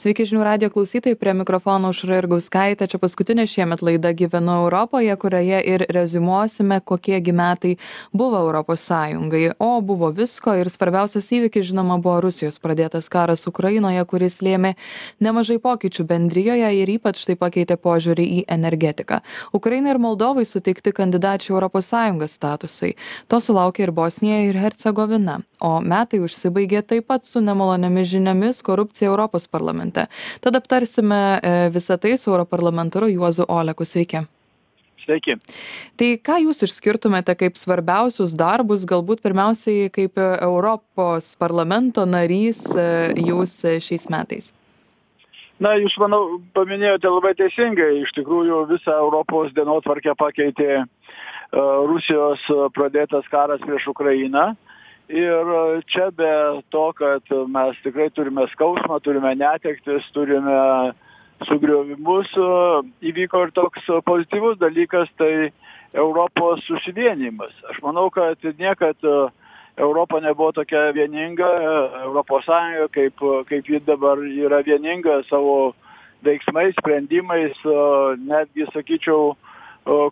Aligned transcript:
Sveiki 0.00 0.24
žinių 0.24 0.44
radijo 0.46 0.70
klausytojai, 0.72 1.16
prie 1.20 1.34
mikrofono 1.36 1.90
užra 1.92 2.22
ir 2.22 2.26
gauskaitė. 2.30 2.86
Čia 2.88 2.96
paskutinė 3.02 3.44
šiemet 3.44 3.82
laida 3.84 4.14
Gyvenu 4.16 4.54
Europoje, 4.62 5.12
kurioje 5.20 5.58
ir 5.68 5.82
rezumuosime, 5.92 6.78
kokiegi 6.88 7.34
metai 7.36 7.74
buvo 8.16 8.38
Europos 8.40 8.80
Sąjungai. 8.88 9.50
O 9.60 9.68
buvo 9.84 10.08
visko 10.16 10.54
ir 10.56 10.70
svarbiausias 10.72 11.28
įvykis, 11.36 11.66
žinoma, 11.68 11.98
buvo 12.00 12.14
Rusijos 12.24 12.56
pradėtas 12.64 13.10
karas 13.12 13.44
Ukrainoje, 13.50 14.06
kuris 14.08 14.38
lėmė 14.40 14.70
nemažai 15.20 15.58
pokyčių 15.60 16.08
bendryjoje 16.14 16.72
ir 16.78 16.94
ypač 16.96 17.26
tai 17.28 17.36
pakeitė 17.36 17.76
požiūrį 17.76 18.26
į 18.38 18.40
energetiką. 18.56 19.20
Ukraina 19.52 19.92
ir 19.92 20.00
Moldovai 20.00 20.46
suteikti 20.48 20.94
kandidačių 20.96 21.52
Europos 21.58 21.92
Sąjungos 21.92 22.38
statusai. 22.40 22.94
To 23.28 23.36
sulaukė 23.36 23.84
ir 23.84 23.92
Bosnija 24.00 24.40
ir 24.48 24.62
Hercegovina. 24.64 25.42
O 25.60 25.76
metai 25.84 26.24
užsibaigė 26.24 26.80
taip 26.88 27.10
pat 27.12 27.28
su 27.28 27.44
nemaloniomis 27.44 28.08
žiniomis 28.16 28.64
korupcija 28.64 29.12
Europos 29.12 29.44
parlamente 29.44 29.89
parlamente 29.90 30.08
tad 30.40 30.54
aptarsime 30.54 31.40
e, 31.42 31.70
visą 31.70 31.98
tai 31.98 32.16
su 32.18 32.30
europarlamentaru 32.30 33.08
juozu 33.08 33.44
oleku 33.48 33.84
sveiki 33.84 34.26
Sveiki. 35.00 35.34
Tai 35.96 36.08
ką 36.20 36.34
jūs 36.44 36.60
išskirtumėte 36.66 37.32
kaip 37.34 37.56
svarbiausius 37.56 38.34
darbus, 38.36 38.84
galbūt 38.84 39.22
pirmiausiai 39.24 39.88
kaip 39.88 40.18
Europos 40.20 41.36
parlamento 41.40 42.04
narys 42.04 42.60
e, 42.76 43.14
jūs 43.16 43.62
šiais 43.80 44.04
metais? 44.12 44.52
Na, 45.58 45.72
jūs, 45.80 45.96
manau, 45.96 46.42
paminėjote 46.52 47.08
labai 47.08 47.32
teisingai. 47.34 48.02
Iš 48.04 48.12
tikrųjų, 48.18 48.66
visą 48.68 48.92
Europos 49.00 49.52
dienotvarkę 49.56 50.14
pakeitė 50.20 50.84
Rusijos 51.52 52.44
pradėtas 52.76 53.24
karas 53.32 53.60
prieš 53.64 53.88
Ukrainą. 53.90 54.50
Uh, 54.52 54.69
ir 55.10 55.82
čia 55.90 56.10
be 56.10 56.62
to 56.70 56.92
kad 56.92 57.22
mes 57.48 57.76
tikrai 57.82 58.10
turime 58.14 58.46
skausmą 58.54 59.00
turime 59.02 59.34
netektis 59.34 60.06
turime 60.14 60.92
sugriovimus 61.48 62.30
įvyko 63.02 63.42
ir 63.46 63.52
toks 63.56 63.90
pozityvus 64.06 64.58
dalykas 64.60 65.10
tai 65.18 65.50
europos 65.94 66.62
susivienijimas. 66.68 67.52
Aš 67.70 67.82
manau 67.82 68.10
kad 68.14 68.38
niekad 68.58 68.96
europa 69.76 70.20
nebuvo 70.20 70.52
tokia 70.52 70.92
vieninga 70.94 71.50
europos 72.04 72.46
sąjunga 72.46 72.88
kaip 72.94 73.26
kaip 73.48 73.66
ji 73.66 73.80
dabar 73.86 74.18
yra 74.18 74.62
vieninga 74.62 75.22
savo 75.28 75.74
veiksmais 76.22 76.76
sprendimais 76.78 77.56
netgi 78.20 78.68
sakyčiau 78.72 79.34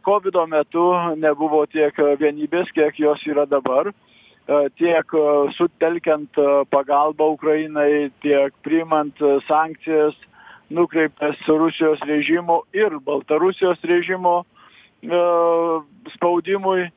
kovido 0.03 0.47
metu 0.47 0.91
nebuvo 1.17 1.67
tiek 1.67 1.95
vienybės 2.19 2.73
kiek 2.75 2.99
jos 2.99 3.27
yra 3.27 3.47
dabar. 3.47 3.93
E, 3.93 4.18
tiek 4.49 5.15
e, 5.15 5.53
sutelkiant 5.53 6.39
e, 6.39 6.47
pagalbą 6.73 7.33
Ukrainai, 7.37 8.11
tiek 8.25 8.55
priimant 8.65 9.17
sankcijas 9.47 10.17
nukreiptas 10.71 11.37
Rusijos 11.49 12.01
režimo 12.09 12.63
ir 12.73 12.99
Baltarusijos 13.01 13.81
režimo 13.85 14.45
spaudimui, 16.13 16.91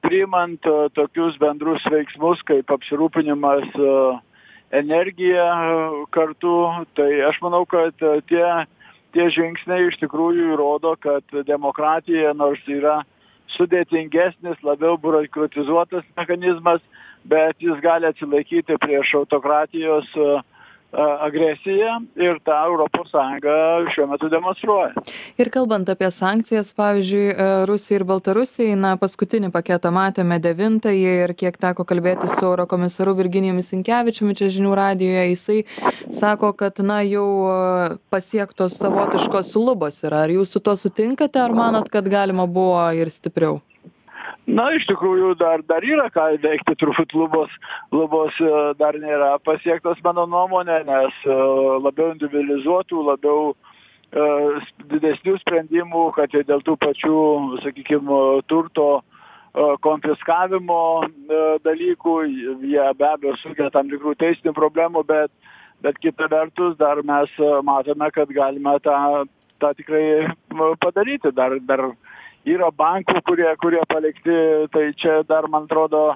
priimant 0.00 0.68
tokius 0.94 1.36
bendrus 1.42 1.82
veiksmus 1.90 2.40
kaip 2.46 2.70
apsirūpinimas 2.70 3.66
energija 4.72 5.48
kartu, 6.14 6.54
tai 6.94 7.10
aš 7.26 7.42
manau, 7.42 7.66
kad 7.68 7.92
tie, 8.30 8.46
tie 9.12 9.26
žingsniai 9.34 9.90
iš 9.90 9.98
tikrųjų 10.00 10.54
įrodo, 10.54 10.94
kad 11.02 11.26
demokratija 11.44 12.32
nors 12.38 12.62
yra 12.70 13.00
sudėtingesnis 13.56 14.60
labiau 14.66 14.98
biurokratizuotas 15.02 16.06
mechanizmas 16.16 16.82
bet 17.32 17.58
jis 17.60 17.80
gali 17.84 18.08
atsilaikyti 18.10 18.78
prieš 18.84 19.14
autokratijos 19.22 20.10
agresiją 20.92 22.00
ir 22.16 22.40
tą 22.44 22.56
europos 22.66 23.10
sąjunga 23.10 23.90
šiuo 23.94 24.06
metu 24.10 24.28
demonstruoja. 24.28 24.92
Ir 25.38 25.50
kalbant 25.54 25.88
apie 25.92 26.10
sankcijas 26.10 26.72
pavyzdžiui 26.74 27.30
e, 27.30 27.46
rusijai 27.70 28.00
ir 28.00 28.04
baltarusijai 28.08 28.76
na 28.78 28.96
paskutinį 29.00 29.52
paketą 29.54 29.92
matėme 29.94 30.40
devintąjį 30.42 31.14
ir 31.24 31.34
kiek 31.38 31.58
teko 31.62 31.86
kalbėtis 31.86 32.34
su 32.38 32.48
eurokomisaru 32.50 33.14
virginijumi 33.22 33.62
sinkevičiumi 33.62 34.34
čia 34.34 34.50
žinių 34.50 34.74
radijuje 34.82 35.24
jisai 35.30 35.60
sako 36.10 36.52
kad 36.58 36.82
na 36.82 37.00
jau 37.06 37.28
e, 37.46 37.56
pasiektos 38.10 38.78
savotiškos 38.82 39.54
lubos 39.60 40.02
yra. 40.02 40.26
Ar 40.26 40.34
jūs 40.34 40.56
su 40.56 40.60
tuo 40.60 40.74
sutinkate 40.76 41.38
ar 41.40 41.54
manot 41.54 41.88
kad 41.88 42.08
galima 42.10 42.50
buvo 42.50 42.82
ir 42.98 43.14
stipriau 43.14 43.60
na 44.48 44.70
iš 44.76 44.86
tikrųjų 44.88 45.34
dar 45.40 45.62
dar 45.68 45.84
yra 45.84 46.08
ką 46.12 46.26
veikti 46.42 46.76
turbūt 46.80 47.12
lubos 47.16 47.52
lubos 47.92 48.36
e, 48.40 48.50
dar 48.80 48.96
nėra 49.00 49.36
pasiektos 49.44 50.00
mano 50.04 50.26
nuomone 50.26 50.80
nes 50.88 51.20
e, 51.26 51.36
labiau 51.84 52.14
individualizuotų 52.14 53.04
labiau 53.10 53.52
e, 53.52 54.26
didesnių 54.92 55.36
sprendimų 55.42 56.10
kad 56.16 56.34
ir 56.34 56.46
dėl 56.48 56.64
tų 56.66 56.76
pačių 56.80 57.22
sakykim 57.64 58.12
turto 58.48 59.02
konfiskavimo 59.82 61.08
dalykų 61.66 62.12
jie 62.62 62.84
be 62.94 63.06
abejo 63.08 63.34
sukelia 63.40 63.72
tam 63.74 63.88
tikrų 63.90 64.14
teisinių 64.20 64.54
problemų 64.54 65.02
bet 65.08 65.32
bet 65.82 65.98
kita 65.98 66.28
vertus 66.30 66.76
dar 66.78 67.02
mes 67.02 67.32
matome 67.66 68.10
kad 68.14 68.30
galime 68.30 68.76
tą 68.84 69.26
tą 69.60 69.74
tikrai 69.74 70.30
padaryti 70.80 71.34
dar 71.34 71.58
dar 71.66 71.90
yra 72.48 72.70
bankų 72.72 73.20
kurie 73.26 73.48
kurie 73.62 73.82
palikti. 73.88 74.36
Tai 74.72 74.84
čia 75.00 75.20
dar 75.28 75.48
man 75.48 75.68
atrodo 75.68 76.14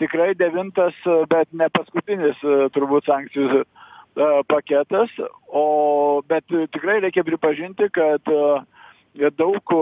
tikrai 0.00 0.34
devintas 0.38 0.96
bet 1.30 1.48
ne 1.52 1.68
paskutinis 1.72 2.40
turbūt 2.76 3.08
sankcijų 3.08 3.62
e, 3.62 3.66
paketas. 4.48 5.12
O 5.48 6.22
bet 6.28 6.44
tikrai 6.48 7.00
reikia 7.04 7.24
pripažinti 7.26 7.90
kad 7.92 8.32
e, 8.32 9.30
daug 9.36 9.76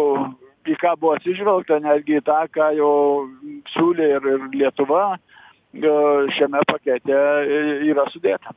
į 0.65 0.77
ką 0.81 0.95
buvo 0.99 1.17
atsižvelgta 1.19 1.81
netgi 1.85 2.19
į 2.21 2.27
tą 2.27 2.43
ką 2.55 2.71
jau 2.79 2.93
siūlė 3.75 4.11
ir 4.17 4.31
ir 4.35 4.47
lietuva 4.55 5.03
e, 5.15 5.19
šiame 6.37 6.63
pakete 6.71 7.19
yra 7.91 8.07
sudėta 8.15 8.55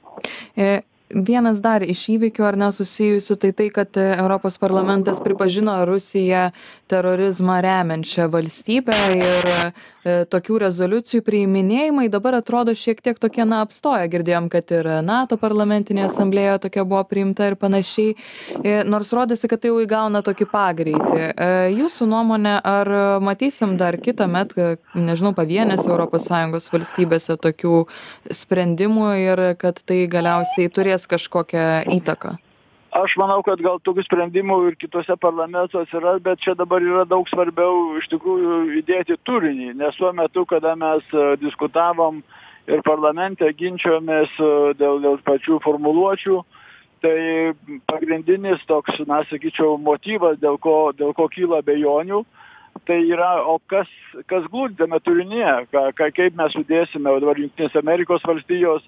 vienas 1.09 1.61
dar 1.63 1.83
iš 1.83 2.03
įvykių 2.17 2.45
ar 2.47 2.57
ne 2.59 2.71
susijusių 2.75 3.37
tai 3.39 3.51
tai 3.55 3.67
kad 3.73 3.97
europos 3.97 4.57
parlamentas 4.59 5.21
pripažino 5.23 5.79
rusiją 5.87 6.49
terorizmą 6.87 7.59
remiančia 7.63 8.27
valstybe 8.31 8.97
ir 9.15 9.47
e, 9.51 9.61
tokių 10.31 10.59
rezoliucijų 10.63 11.23
priiminėjimai 11.27 12.07
dabar 12.11 12.37
atrodo 12.39 12.75
šiek 12.75 13.01
tiek 13.03 13.19
tokie 13.19 13.43
na 13.47 13.61
apstoję. 13.65 14.07
Girdėjom 14.11 14.47
kad 14.51 14.71
ir 14.71 14.87
nato 15.03 15.37
parlamentinėje 15.39 16.07
asamblėjoje 16.11 16.61
tokia 16.67 16.85
buvo 16.87 17.03
priimta 17.07 17.49
ir 17.51 17.57
panašiai. 17.59 18.15
E, 18.63 18.77
nors 18.87 19.11
rodėsi 19.15 19.51
kad 19.51 19.63
tai 19.63 19.71
jau 19.71 19.81
įgauna 19.83 20.23
tokį 20.25 20.47
pagreitį. 20.51 21.19
E, 21.19 21.49
jūsų 21.75 22.07
nuomone 22.07 22.55
ar 22.63 22.93
matysim 23.23 23.75
dar 23.79 23.99
kitąmet 23.99 24.55
nežinau 24.95 25.33
pavienėse 25.37 25.87
europos 25.89 26.27
sąjungos 26.31 26.71
valstybėse 26.71 27.37
tokių 27.43 27.83
sprendimų 28.31 29.11
ir 29.23 29.43
kad 29.59 29.83
tai 29.87 30.05
galiausiai 30.11 30.71
turės 30.71 30.96
kažkokią 31.05 31.85
įtaką? 31.99 32.37
Aš 32.97 33.13
manau 33.19 33.41
kad 33.45 33.59
gal 33.61 33.77
tokių 33.83 34.05
sprendimų 34.05 34.57
ir 34.69 34.75
kituose 34.79 35.17
parlamentuose 35.21 35.97
yra 35.99 36.15
bet 36.23 36.39
čia 36.41 36.55
dabar 36.57 36.81
yra 36.81 37.03
daug 37.05 37.27
svarbiau 37.29 37.97
iš 37.99 38.07
tikrųjų 38.13 38.79
įdėti 38.79 39.17
turinį 39.27 39.73
nes 39.77 39.97
tuo 39.99 40.13
metu 40.15 40.45
kada 40.49 40.73
mes 40.79 41.03
e, 41.13 41.35
diskutavom 41.43 42.23
ir 42.65 42.81
parlamente 42.87 43.49
ginčijomės 43.59 44.31
e, 44.39 44.49
dėl 44.79 45.03
dėl 45.03 45.19
pačių 45.27 45.59
formuluočių 45.65 46.39
tai 47.03 47.17
pagrindinis 47.91 48.63
toks 48.71 49.03
na 49.05 49.21
sakyčiau 49.29 49.77
motyvas 49.77 50.39
dėl 50.41 50.57
ko 50.57 50.93
dėl 50.97 51.13
ko 51.13 51.27
kyla 51.29 51.61
abejonių 51.61 52.23
tai 52.87 53.01
yra 53.03 53.43
o 53.45 53.59
kas 53.67 53.91
kas 54.31 54.47
glūdi 54.49 54.79
tame 54.79 54.99
turinyje 55.03 55.53
ką 55.75 55.89
ką 55.97 56.09
kaip 56.17 56.39
mes 56.39 56.55
sudėsime 56.55 57.11
o 57.11 57.19
dabar 57.19 57.37
jungtinės 57.43 57.77
amerikos 57.83 58.25
valstijos 58.25 58.87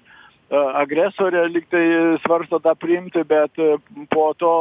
agresorė 0.50 1.44
lyg 1.48 1.66
tai 1.70 1.84
svarsto 2.24 2.58
tą 2.58 2.74
priimti 2.74 3.22
bet 3.22 3.54
po 4.10 4.32
to 4.34 4.54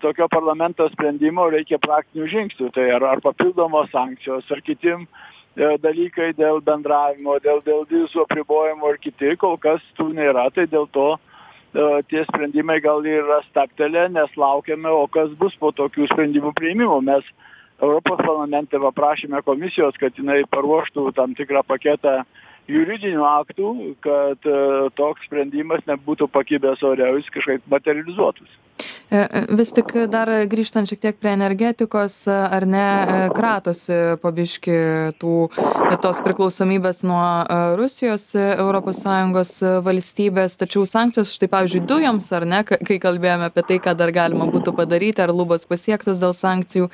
tokio 0.00 0.28
parlamento 0.32 0.88
sprendimo 0.92 1.48
reikia 1.50 1.78
praktinių 1.82 2.28
žingsnių. 2.32 2.70
Tai 2.74 2.86
ar 2.96 3.06
ar 3.14 3.22
papildomos 3.24 3.90
sankcijos 3.92 4.48
ar 4.50 4.62
kiti 4.64 4.94
e, 4.94 5.00
dalykai 5.82 6.32
dėl 6.38 6.62
bendravimo 6.64 7.38
dėl 7.44 7.60
dėl 7.66 7.84
vizų 7.90 8.24
apribojimų 8.24 8.94
ir 8.94 9.00
kiti 9.04 9.36
kol 9.36 9.58
kas 9.58 9.84
tų 9.98 10.10
nėra. 10.16 10.48
Tai 10.54 10.66
dėl 10.72 10.88
to 10.94 11.08
e, 11.16 12.02
tie 12.08 12.24
sprendimai 12.28 12.80
gal 12.80 13.04
ir 13.04 13.24
yra 13.24 13.42
stabtelėję 13.50 14.08
nes 14.16 14.36
laukiame 14.36 14.88
o 14.88 15.06
kas 15.06 15.32
bus 15.40 15.56
po 15.60 15.72
tokių 15.72 16.08
sprendimų 16.12 16.54
priėmimo. 16.56 17.00
Mes 17.04 17.26
europos 17.80 18.20
parlamente 18.24 18.78
paprašėme 18.78 19.42
komisijos 19.44 19.98
kad 20.00 20.16
jinai 20.16 20.44
paruoštų 20.52 21.10
tam 21.16 21.34
tikrą 21.36 21.64
paketą 21.66 22.22
juridinių 22.70 23.24
aktų 23.26 23.70
kad 24.04 24.50
toks 24.98 25.26
sprendimas 25.28 25.84
nebūtų 25.90 26.30
pakibęs 26.32 26.82
ore 26.86 27.06
o 27.10 27.18
jis 27.18 27.30
kažkaip 27.34 27.66
materializuotųsi. 27.72 28.54
E, 28.54 28.84
e, 28.84 28.99
vis 29.58 29.72
tik 29.74 29.90
dar 30.10 30.28
grįžtant 30.50 30.88
šiek 30.90 31.00
tiek 31.02 31.16
prie 31.18 31.32
energetikos, 31.34 32.14
ar 32.30 32.66
ne, 32.68 32.84
e, 32.84 33.24
kratosi 33.34 33.98
pabiški 34.22 34.76
tų, 35.20 35.34
tos 36.02 36.20
priklausomybės 36.22 37.02
nuo 37.08 37.22
Rusijos 37.80 38.28
ES 38.38 39.54
valstybės, 39.86 40.54
tačiau 40.60 40.86
sankcijos, 40.86 41.34
štai 41.34 41.50
pavyzdžiui, 41.50 41.82
dujoms, 41.90 42.30
ar 42.36 42.46
ne, 42.46 42.62
kai 42.64 43.00
kalbėjome 43.02 43.50
apie 43.50 43.64
tai, 43.66 43.80
ką 43.82 43.96
dar 43.98 44.12
galima 44.14 44.46
būtų 44.50 44.74
padaryti, 44.78 45.24
ar 45.24 45.34
lubos 45.34 45.66
pasiektas 45.66 46.22
dėl 46.22 46.34
sankcijų, 46.36 46.90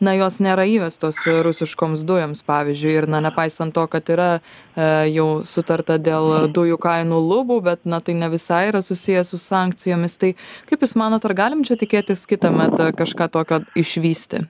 na, 0.00 0.14
jos 0.14 0.38
nėra 0.38 0.68
įvestos 0.70 1.18
rusiškoms 1.26 2.06
dujoms, 2.06 2.44
pavyzdžiui, 2.46 2.94
ir, 3.00 3.10
na, 3.10 3.22
nepaisant 3.26 3.74
to, 3.74 3.86
kad 3.90 4.06
yra 4.12 4.30
jau 4.76 5.42
sutarta 5.48 5.96
dėl 5.98 6.50
dujų 6.52 6.76
kainų 6.80 7.18
lubų, 7.24 7.60
bet, 7.64 7.84
na, 7.88 8.00
tai 8.04 8.14
ne 8.18 8.28
visai 8.32 8.66
yra 8.70 8.82
susijęs 8.84 9.32
su 9.32 9.40
sankcijomis. 9.40 10.16
Tai 10.20 10.32
kaip 10.68 10.84
Jūs 10.84 10.94
manot, 11.00 11.24
ar 11.24 11.34
galim 11.56 11.64
čia 11.64 11.76
tikėtis 11.76 12.26
kitąmet 12.28 12.76
kažką 12.96 13.30
tokio 13.32 13.64
išvysti? 13.74 14.46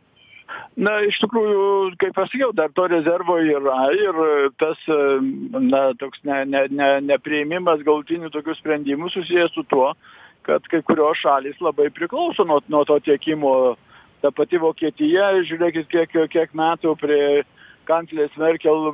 Na, 0.77 1.01
iš 1.07 1.19
tikrųjų, 1.23 1.97
kaip 1.99 2.15
pasakiau, 2.15 2.53
dar 2.53 2.71
to 2.75 2.87
rezervo 2.87 3.39
yra 3.39 3.93
ir 3.95 4.51
tas, 4.59 4.77
na, 4.87 5.95
toks 5.99 6.21
ne, 6.25 6.45
ne, 6.45 6.67
ne, 6.69 7.01
neprieimimas 7.01 7.81
galtinių 7.83 8.31
tokių 8.31 8.55
sprendimų 8.59 9.09
susijęs 9.11 9.55
su 9.55 9.65
tuo, 9.65 9.95
kad 10.43 10.63
kai 10.69 10.83
kurios 10.83 11.19
šalis 11.19 11.57
labai 11.61 11.89
priklauso 11.91 12.45
nuo, 12.45 12.61
nuo 12.69 12.85
to 12.85 12.99
tiekimo. 13.01 13.77
Ta 14.23 14.31
pati 14.33 14.57
Vokietija, 14.57 15.43
žiūrėkit, 15.45 15.89
kiek, 15.93 16.15
kiek 16.33 16.55
metų 16.57 16.95
prie 16.97 17.45
kanclerės 17.87 18.37
Merkel 18.41 18.89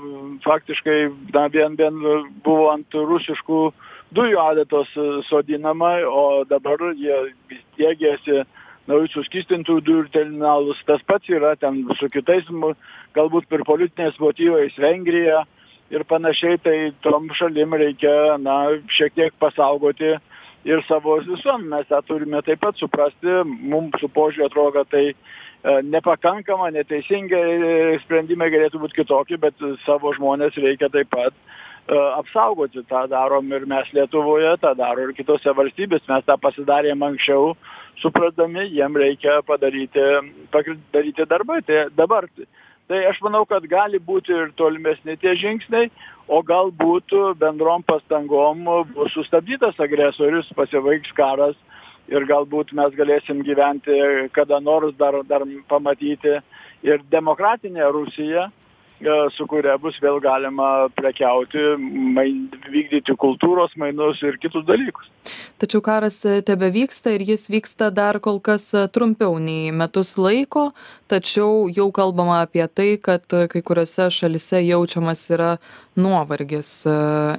faktiškai 0.45 0.97
na, 1.33 1.47
vien, 1.49 1.77
vien 1.79 1.95
buvo 2.43 2.73
ant 2.73 2.93
rusiškų 2.93 3.61
dujų 4.13 4.41
adatos 4.43 4.91
sodinama, 5.29 5.95
o 6.07 6.43
dabar 6.49 6.83
jie 6.99 7.17
dėgėsi 7.79 8.43
naujus 8.91 9.15
suskistintų 9.17 9.79
dujų 9.87 10.09
terminalus. 10.15 10.81
Tas 10.89 11.03
pats 11.07 11.31
yra 11.31 11.55
ten 11.57 11.85
su 12.01 12.11
kitais, 12.13 12.49
galbūt 13.17 13.49
per 13.51 13.65
politinės 13.69 14.19
motyvais 14.23 14.79
Vengrija 14.79 15.45
ir 15.93 16.05
panašiai, 16.09 16.59
tai 16.63 16.77
tom 17.05 17.31
šalim 17.37 17.77
reikia, 17.79 18.39
na, 18.41 18.79
šiek 18.89 19.15
tiek 19.15 19.39
pasaugoti 19.39 20.17
ir 20.65 20.83
savo 20.89 21.19
visuomenę. 21.21 21.69
Mes 21.77 21.89
tą 21.91 22.03
turime 22.09 22.43
taip 22.43 22.63
pat 22.65 22.79
suprasti. 22.81 23.43
Mums 23.45 24.01
su 24.01 24.09
požiūriu 24.09 24.49
atrodo, 24.49 24.81
kad 24.81 24.93
tai 24.95 25.07
E, 25.63 25.83
nepakankama, 25.87 26.73
neteisingi 26.75 27.39
e, 27.39 27.99
sprendimai 28.03 28.49
galėtų 28.51 28.81
būti 28.83 28.97
kitokie, 28.99 29.37
bet 29.39 29.61
savo 29.85 30.11
žmonės 30.17 30.57
reikia 30.59 30.89
taip 30.91 31.13
pat 31.15 31.37
apsaugoti. 31.91 32.85
Ta 32.89 33.07
darom 33.11 33.53
ir 33.53 33.67
mes 33.67 33.93
Lietuvoje, 33.93 34.57
tą 34.63 34.75
daro 34.79 35.09
ir 35.09 35.15
kitose 35.17 35.55
valstybės. 35.57 36.07
Mes 36.09 36.25
tą 36.27 36.39
pasidarėm 36.39 37.03
anksčiau, 37.03 37.55
suprasdami, 38.03 38.69
jiem 38.71 38.97
reikia 38.97 39.41
padaryti, 39.47 40.05
padaryti 40.53 41.29
darbai. 41.29 41.63
Tai 41.67 41.89
dabar, 41.97 42.29
tai 42.89 43.05
aš 43.11 43.21
manau, 43.23 43.45
kad 43.47 43.67
gali 43.67 43.99
būti 43.99 44.33
ir 44.33 44.55
tolimesni 44.57 45.17
tie 45.17 45.35
žingsniai, 45.37 45.91
o 46.29 46.43
galbūt 46.43 47.13
bendrom 47.41 47.83
pastangom 47.83 48.65
bus 48.95 49.13
sustabdytas 49.17 49.79
agresorius, 49.83 50.51
pasibaigs 50.57 51.13
karas 51.17 51.57
ir 52.11 52.27
galbūt 52.27 52.73
mes 52.77 52.95
galėsim 52.99 53.43
gyventi 53.47 53.95
kada 54.37 54.61
nors 54.61 54.95
dar 54.99 55.21
dar 55.29 55.45
pamatyti 55.69 56.39
ir 56.83 57.03
demokratinę 57.11 57.87
rusiją 57.95 58.49
e, 58.49 58.53
su 59.37 59.47
kuria 59.51 59.77
bus 59.81 59.97
vėl 60.03 60.21
galima 60.23 60.89
prekiauti 60.97 61.77
main 62.15 62.49
vykdyti 62.71 63.15
kultūros 63.19 63.75
mainus 63.81 64.23
ir 64.23 64.39
kitus 64.43 64.65
dalykus. 64.69 65.09
Tačiau 65.63 65.83
karas 65.85 66.17
e, 66.27 66.41
tebevyksta 66.43 67.13
ir 67.15 67.23
jis 67.27 67.47
vyksta 67.51 67.91
dar 67.95 68.19
kol 68.23 68.41
kas 68.43 68.73
e, 68.75 68.87
trumpiau 68.91 69.39
nei 69.39 69.71
metus 69.71 70.17
laiko 70.19 70.73
tačiau 71.11 71.69
jau 71.71 71.89
kalbama 71.95 72.41
apie 72.43 72.67
tai 72.67 72.97
kad 72.99 73.23
e, 73.31 73.47
kai 73.53 73.63
kuriose 73.63 74.09
šalyse 74.11 74.63
jaučiamas 74.67 75.23
yra 75.35 75.53
nuovargis 75.95 76.73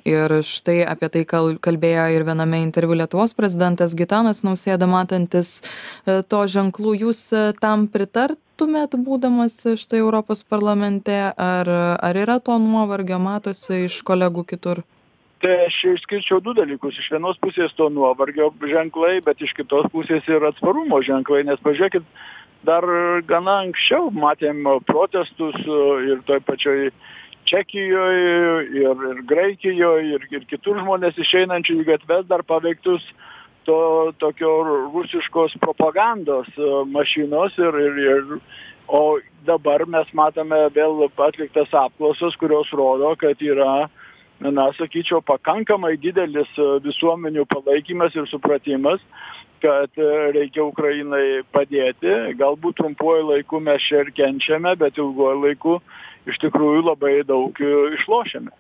ir 0.06 0.36
štai 0.46 0.84
apie 0.86 1.10
tai 1.10 1.24
kal 1.26 1.56
kalbėjo 1.58 2.06
ir 2.14 2.26
viename 2.28 2.62
interviu 2.62 2.96
lietuvos 3.00 3.34
prezidentas 3.34 3.96
gitanas 3.98 4.44
nausėda 4.46 4.86
matantis 4.88 5.56
to 6.06 6.44
ženklų 6.56 6.94
jūs 7.02 7.26
tam 7.60 7.88
pritartumėt 8.54 8.96
būdamas 9.06 9.66
štai 9.78 10.00
europos 10.00 10.44
parlamente 10.44 11.34
ar 11.38 11.68
ar 11.70 12.16
yra 12.16 12.40
to 12.40 12.58
nuovargio 12.60 13.20
matosi 13.20 13.86
iš 13.86 14.04
kolegų 14.04 14.46
kitur? 14.46 14.84
Tai 15.42 15.66
aš 15.68 15.84
išskirčiau 15.98 16.40
du 16.40 16.54
dalykus. 16.54 16.98
Iš 16.98 17.12
vienos 17.12 17.38
pusės 17.38 17.74
to 17.76 17.90
nuovargio 17.90 18.54
ženklai 18.62 19.22
bet 19.26 19.42
iš 19.42 19.54
kitos 19.54 19.90
pusės 19.92 20.24
ir 20.28 20.44
atsparumo 20.44 21.02
ženklai 21.02 21.44
nes 21.44 21.60
pažiūrėkit 21.60 22.04
dar 22.64 22.84
gana 23.28 23.64
anksčiau 23.66 24.12
matėm 24.12 24.64
protestus 24.86 25.56
ir 26.08 26.22
toj 26.26 26.40
pačioj 26.46 26.92
čekijoj 27.46 28.16
ir 28.72 29.04
ir 29.10 29.24
graikijoj 29.28 30.14
ir 30.16 30.28
ir 30.32 30.46
kitur 30.46 30.80
žmones 30.80 31.18
išeinančių 31.18 31.82
į 31.82 31.86
gatves 31.90 32.28
dar 32.28 32.44
paveiktus 32.44 33.04
to 33.66 34.12
tokio 34.20 34.52
rusiškos 34.94 35.56
propagandos 35.62 36.48
mašinos 36.92 37.58
ir 37.58 37.78
ir 37.86 37.98
ir 38.06 38.38
o 38.88 39.20
dabar 39.48 39.86
mes 39.88 40.08
matome 40.14 40.60
vėl 40.76 41.06
atliktas 41.28 41.74
apklausos 41.86 42.36
kurios 42.42 42.72
rodo 42.76 43.16
kad 43.20 43.42
yra 43.42 43.88
na 44.52 44.72
sakyčiau 44.78 45.22
pakankamai 45.22 45.96
didelis 46.02 46.50
e, 46.58 46.66
visuomenių 46.84 47.46
palaikymas 47.48 48.16
ir 48.16 48.28
supratimas 48.28 49.04
kad 49.64 49.92
e, 49.96 50.10
reikia 50.36 50.66
ukrainai 50.66 51.44
padėti 51.54 52.36
galbūt 52.40 52.82
trumpuoju 52.82 53.30
laiku 53.32 53.62
mes 53.64 53.84
čia 53.84 54.04
ir 54.04 54.12
kenčiame 54.16 54.76
bet 54.80 55.00
ilguoju 55.00 55.46
laiku 55.46 55.78
iš 56.28 56.40
tikrųjų 56.44 56.84
labai 56.90 57.22
daug 57.28 57.56
e, 57.62 57.72
išlošiame 58.00 58.52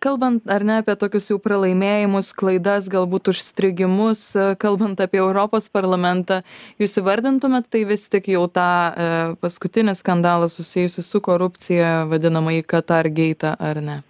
Kalbant 0.00 0.46
ar 0.48 0.62
ne 0.64 0.78
apie 0.80 0.94
tokius 0.96 1.26
jau 1.28 1.36
pralaimėjimus, 1.44 2.30
klaidas, 2.32 2.86
galbūt 2.88 3.28
užstrigimus, 3.34 4.22
kalbant 4.56 5.02
apie 5.04 5.20
Europos 5.20 5.68
parlamentą, 5.68 6.40
jūs 6.80 6.96
įvardintumėt 7.02 7.68
tai 7.68 7.84
vis 7.84 8.08
tik 8.08 8.32
jau 8.32 8.46
tą 8.48 9.36
paskutinį 9.44 9.98
skandalą 10.00 10.48
susijusiu 10.48 11.04
su 11.04 11.20
korupcija, 11.20 12.06
vadinamąjį 12.08 12.64
Qatar 12.72 13.12
Gate, 13.12 13.52
ar 13.60 13.84
ne? 13.84 14.00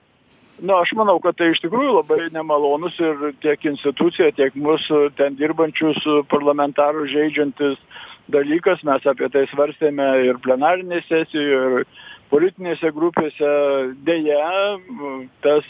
Na 0.58 0.80
aš 0.80 0.92
manau 0.96 1.18
kad 1.20 1.36
tai 1.36 1.50
iš 1.52 1.60
tikrųjų 1.64 1.98
labai 1.98 2.28
nemalonus 2.32 2.96
ir 3.02 3.32
tiek 3.44 3.64
instituciją 3.68 4.30
tiek 4.36 4.56
mus 4.56 4.84
ten 5.18 5.36
dirbančius 5.36 5.98
parlamentarus 6.30 7.10
žeidžiantis 7.12 7.76
dalykas. 8.32 8.82
Mes 8.86 9.04
apie 9.06 9.28
tai 9.32 9.44
svarstėme 9.52 10.06
ir 10.28 10.40
plenarinėj 10.44 11.04
sesijoj 11.08 11.66
ir 11.80 11.86
politinėse 12.32 12.92
grupėse. 12.96 13.52
Deja 14.08 14.40
tas 15.44 15.68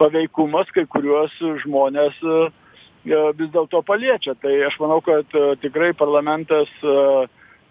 paveikumas 0.00 0.72
kai 0.74 0.86
kuriuos 0.88 1.36
žmones 1.64 2.18
vis 3.04 3.54
dėlto 3.54 3.84
paliečia. 3.86 4.34
Tai 4.40 4.56
aš 4.68 4.80
manau 4.80 5.00
kad 5.04 5.28
tikrai 5.62 5.92
parlamentas 5.92 6.72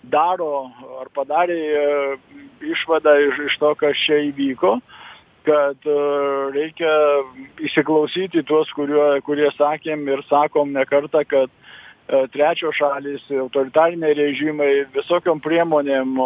daro 0.01 0.71
ar 1.01 1.09
padarė 1.13 1.61
išvadą 2.61 3.17
iš 3.27 3.45
iš 3.49 3.61
to 3.61 3.75
kas 3.77 3.97
čia 4.05 4.21
įvyko 4.29 4.79
kad 5.45 5.87
e, 5.87 5.95
reikia 6.53 6.91
įsiklausyti 7.65 8.43
tuos 8.47 8.69
kuriuo 8.77 9.15
kurie 9.25 9.49
sakėm 9.55 10.05
ir 10.09 10.23
sakom 10.29 10.73
ne 10.75 10.85
kartą 10.89 11.23
kad 11.27 11.49
e, 11.49 12.21
trečios 12.33 12.77
šalys 12.77 13.25
autoritariniai 13.45 14.17
režimai 14.17 14.71
visokiom 14.95 15.41
priemonėm 15.41 16.19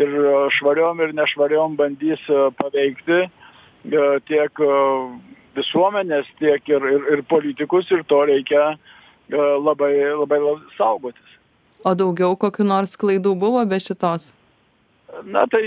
ir 0.00 0.16
švariom 0.58 1.00
ir 1.06 1.16
nešvariom 1.16 1.76
bandys 1.80 2.22
e, 2.28 2.48
paveikti 2.60 3.22
tiek 4.28 4.60
visuomenės 5.56 6.26
tiek 6.36 6.66
ir 6.68 6.84
ir 6.84 7.06
ir 7.14 7.22
politikus 7.30 7.88
ir 7.90 8.04
to 8.04 8.18
reikia 8.28 8.74
labai 9.32 9.94
labai 10.20 10.40
saugotis. 10.76 11.38
O 11.80 11.94
daugiau 11.96 12.36
kokių 12.36 12.66
nors 12.68 12.92
klaidų 13.00 13.32
buvo 13.40 13.64
be 13.64 13.80
šitos 13.80 14.34
na 15.24 15.46
tai 15.50 15.62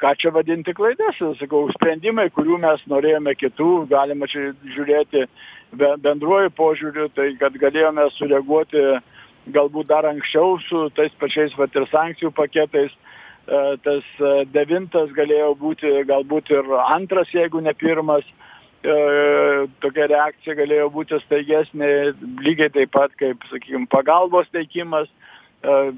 ką 0.00 0.12
čia 0.18 0.32
vadinti 0.34 0.74
klaida 0.74 1.12
sakau 1.18 1.68
sprendimai 1.74 2.30
kurių 2.34 2.58
mes 2.62 2.82
norėjome 2.90 3.34
kitų 3.38 3.86
galima 3.90 4.28
čia 4.30 4.50
žiūrėti 4.74 5.26
be 5.76 5.94
bendruoju 6.02 6.50
požiūriu 6.56 7.08
tai 7.14 7.32
kad 7.40 7.56
galėjome 7.60 8.08
sureaguoti 8.16 8.84
galbūt 9.48 9.88
dar 9.90 10.08
anksčiau 10.08 10.58
su 10.66 10.88
tais 10.96 11.12
pačiais 11.20 11.54
vat 11.58 11.74
ir 11.76 11.86
sankcijų 11.90 12.32
paketais. 12.36 12.92
E, 13.50 13.60
tas 13.84 14.04
e, 14.20 14.32
devintas 14.52 15.10
galėjo 15.16 15.54
būti 15.58 15.90
galbūt 16.06 16.52
ir 16.54 16.68
antras 16.84 17.32
jeigu 17.34 17.62
ne 17.64 17.72
pirmas. 17.74 18.26
E, 18.80 18.94
tokia 19.84 20.06
reakcija 20.12 20.56
galėjo 20.56 20.90
būti 20.94 21.18
staigesnė 21.24 21.88
lygiai 22.44 22.70
taip 22.72 22.92
pat 22.96 23.16
kaip 23.20 23.42
sakykim 23.50 23.88
pagalbos 23.92 24.48
teikimas 24.54 25.08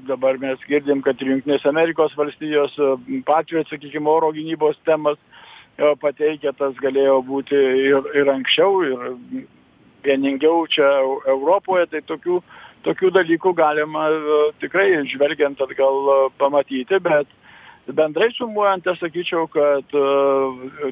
dabar 0.07 0.37
mes 0.37 0.59
girdim 0.67 1.01
kad 1.01 1.21
ir 1.21 1.29
jungtinės 1.31 1.65
amerikos 1.69 2.15
valstijos 2.19 2.75
e, 2.75 3.21
patriot 3.25 3.69
sakykim 3.71 4.07
oro 4.07 4.33
gynybos 4.35 4.75
temas 4.85 5.17
pateikę 6.01 6.51
tas 6.57 6.75
galėjo 6.77 7.21
būti 7.25 7.55
ir 7.55 8.09
ir 8.13 8.29
anksčiau 8.29 8.83
ir 8.85 9.45
vieningiau 10.03 10.67
čia 10.67 10.89
europoje 11.31 11.87
tai 11.89 12.01
tokių 12.01 12.41
tokių 12.83 13.09
dalykų 13.15 13.53
galima 13.55 14.09
tikrai 14.59 14.99
žvelgiant 15.07 15.61
atgal 15.63 16.29
pamatyti 16.37 16.99
bet 16.99 17.31
bendrai 17.87 18.29
sumuojant 18.35 18.85
aš 18.87 18.99
sakyčiau 18.99 19.47
kad 19.47 19.95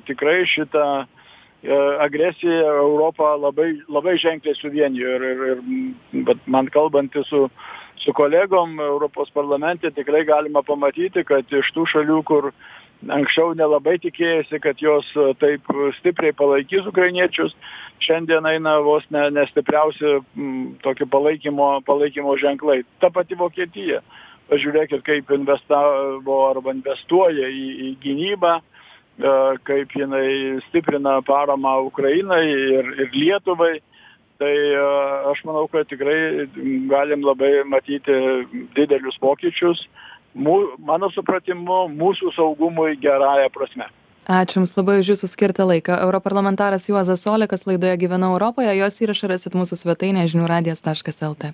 tikrai 0.07 0.47
šita 0.47 0.85
agresija 2.01 2.71
europą 2.79 3.35
labai 3.37 3.75
labai 3.87 4.17
ženkliai 4.17 4.57
suvienijo 4.57 5.13
ir 5.19 5.27
ir 5.29 5.45
ir 5.51 6.35
man 6.47 6.71
kalbantis 6.73 7.27
su 7.27 7.49
su 8.03 8.13
kolegom 8.13 8.79
europos 8.79 9.29
parlamente 9.29 9.91
tikrai 9.91 10.25
galima 10.25 10.63
pamatyti 10.65 11.23
kad 11.23 11.45
iš 11.53 11.69
tų 11.75 11.85
šalių 11.93 12.21
kur 12.25 12.51
anksčiau 13.09 13.53
nelabai 13.57 13.97
tikėjosi 14.01 14.59
kad 14.61 14.81
jos 14.81 15.07
taip 15.41 15.69
stipriai 15.99 16.33
palaikys 16.37 16.89
ukrainiečius 16.89 17.55
šiandien 18.01 18.45
eina 18.49 18.77
vos 18.85 19.05
ne 19.13 19.29
ne 19.33 19.45
stipriausi 19.49 20.17
tokio 20.83 21.05
palaikymo 21.05 21.69
palaikymo 21.85 22.37
ženklai. 22.37 22.81
Ta 22.99 23.09
pati 23.09 23.37
vokietija. 23.37 24.01
Pažiūrėkit 24.51 25.05
kaip 25.07 25.29
investavo 25.31 26.37
arba 26.49 26.73
investuoja 26.75 27.47
į 27.47 27.67
į 27.87 27.91
gynybą 28.03 28.57
kaip 29.67 29.93
jinai 29.95 30.59
stiprina 30.67 31.21
paramą 31.21 31.77
ukrainai 31.87 32.45
ir 32.49 32.91
ir 33.05 33.09
lietuvai 33.13 33.79
tai 34.41 34.53
aš 35.31 35.43
manau 35.45 35.67
kad 35.71 35.89
tikrai 35.89 36.47
galim 36.89 37.25
labai 37.25 37.61
matyti 37.69 38.17
didelius 38.75 39.19
pokyčius. 39.21 39.85
Mu 40.33 40.57
mano 40.79 41.11
supratimu 41.13 41.85
mūsų 41.93 42.31
saugumui 42.37 42.95
gerąja 43.01 43.51
prasme. 43.53 43.89
Ačiū 44.31 44.61
jums 44.61 44.75
labai 44.77 44.99
už 45.01 45.13
jūsų 45.13 45.27
skirtą 45.27 45.65
laiką. 45.67 45.97
Europarlamentaras 46.05 46.87
juozas 46.89 47.25
olekas 47.27 47.65
laidoje 47.67 47.97
gyvenu 48.05 48.31
europoje. 48.31 48.71
Jos 48.77 49.01
įrašą 49.01 49.33
rasit 49.33 49.57
mūsų 49.57 49.79
svetainėje 49.81 50.35
žinių 50.35 50.49
radijas 50.49 50.85
taškas 50.85 51.21
lt 51.25 51.53